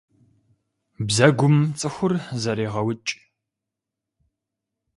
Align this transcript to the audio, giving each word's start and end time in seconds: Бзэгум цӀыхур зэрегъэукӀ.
Бзэгум 1.05 1.57
цӀыхур 1.77 2.13
зэрегъэукӀ. 2.41 3.11